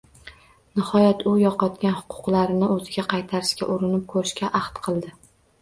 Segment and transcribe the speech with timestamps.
[0.77, 5.17] Nihoyat u yo`qotgan huquqlarini o`ziga qaytarishga urinib ko`rishga ahd qildi